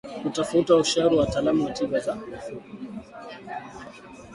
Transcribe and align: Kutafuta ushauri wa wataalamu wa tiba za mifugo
Kutafuta 0.23 0.75
ushauri 0.75 1.15
wa 1.15 1.21
wataalamu 1.21 1.65
wa 1.65 1.71
tiba 1.71 1.99
za 1.99 2.15
mifugo 2.15 2.61